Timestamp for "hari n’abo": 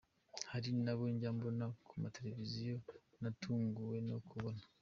0.51-1.03